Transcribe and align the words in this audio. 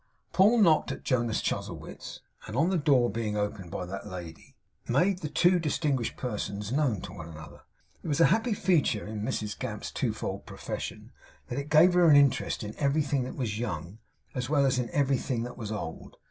Paul 0.33 0.57
knocked 0.63 0.91
at 0.91 1.03
Jonas 1.03 1.43
Chuzzlewit's; 1.43 2.21
and, 2.47 2.55
on 2.55 2.71
the 2.71 2.77
door 2.79 3.07
being 3.11 3.37
opened 3.37 3.69
by 3.69 3.85
that 3.85 4.07
lady, 4.07 4.55
made 4.87 5.19
the 5.19 5.29
two 5.29 5.59
distinguished 5.59 6.17
persons 6.17 6.71
known 6.71 7.01
to 7.01 7.13
one 7.13 7.29
another. 7.29 7.61
It 8.01 8.07
was 8.07 8.19
a 8.19 8.25
happy 8.33 8.55
feature 8.55 9.05
in 9.05 9.21
Mrs 9.21 9.59
Gamp's 9.59 9.91
twofold 9.91 10.47
profession, 10.47 11.11
that 11.49 11.59
it 11.59 11.69
gave 11.69 11.93
her 11.93 12.09
an 12.09 12.15
interest 12.15 12.63
in 12.63 12.73
everything 12.79 13.25
that 13.25 13.35
was 13.35 13.59
young 13.59 13.99
as 14.33 14.49
well 14.49 14.65
as 14.65 14.79
in 14.79 14.89
everything 14.89 15.43
that 15.43 15.55
was 15.55 15.71
old. 15.71 16.17